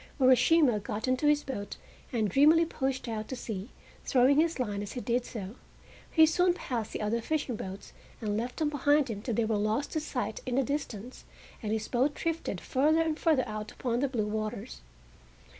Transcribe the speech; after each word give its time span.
Urashima 0.19 0.79
got 0.79 1.07
into 1.07 1.27
his 1.27 1.43
boat 1.43 1.77
and 2.11 2.27
dreamily 2.27 2.65
pushed 2.65 3.07
out 3.07 3.27
to 3.27 3.35
sea, 3.35 3.69
throwing 4.03 4.39
his 4.39 4.57
line 4.59 4.81
as 4.81 4.93
he 4.93 4.99
did 5.01 5.25
so. 5.27 5.53
He 6.09 6.25
soon 6.25 6.55
passed 6.55 6.91
the 6.91 7.01
other 7.03 7.21
fishing 7.21 7.55
boats 7.55 7.93
and 8.19 8.35
left 8.35 8.57
them 8.57 8.69
behind 8.69 9.09
him 9.11 9.21
till 9.21 9.35
they 9.35 9.45
were 9.45 9.57
lost 9.57 9.91
to 9.91 9.99
sight 9.99 10.41
in 10.43 10.55
the 10.55 10.63
distance, 10.63 11.23
and 11.61 11.71
his 11.71 11.87
boat 11.87 12.15
drifted 12.15 12.59
further 12.59 13.01
and 13.03 13.19
further 13.19 13.47
out 13.47 13.71
upon 13.73 13.99
the 13.99 14.07
blue 14.07 14.25
waters. 14.25 14.81